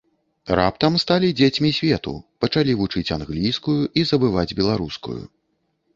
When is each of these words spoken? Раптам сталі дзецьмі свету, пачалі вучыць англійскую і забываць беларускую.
Раптам 0.59 0.95
сталі 1.03 1.27
дзецьмі 1.41 1.71
свету, 1.81 2.13
пачалі 2.45 2.77
вучыць 2.79 3.13
англійскую 3.19 3.79
і 4.01 4.11
забываць 4.13 4.51
беларускую. 4.63 5.21